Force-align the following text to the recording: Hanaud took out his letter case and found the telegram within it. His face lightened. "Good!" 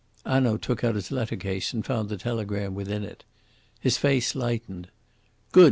Hanaud 0.25 0.57
took 0.63 0.83
out 0.83 0.95
his 0.95 1.11
letter 1.11 1.35
case 1.35 1.73
and 1.73 1.85
found 1.85 2.09
the 2.09 2.17
telegram 2.17 2.73
within 2.73 3.03
it. 3.03 3.23
His 3.79 3.97
face 3.97 4.33
lightened. 4.33 4.87
"Good!" 5.51 5.59